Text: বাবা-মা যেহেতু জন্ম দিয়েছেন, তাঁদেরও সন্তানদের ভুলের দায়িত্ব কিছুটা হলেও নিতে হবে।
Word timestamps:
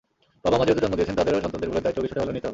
বাবা-মা 0.43 0.63
যেহেতু 0.67 0.81
জন্ম 0.83 0.95
দিয়েছেন, 0.97 1.17
তাঁদেরও 1.19 1.43
সন্তানদের 1.45 1.69
ভুলের 1.71 1.83
দায়িত্ব 1.85 1.99
কিছুটা 2.03 2.21
হলেও 2.21 2.35
নিতে 2.35 2.45
হবে। 2.45 2.49